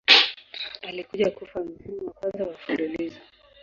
Alikuja 0.81 1.31
kufa 1.31 1.59
wa 1.59 1.65
msimu 1.65 2.05
wa 2.07 2.13
kwanza 2.13 2.43
wa 2.43 2.53
mfululizo. 2.53 3.19